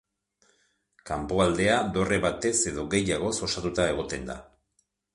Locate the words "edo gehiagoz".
2.75-3.33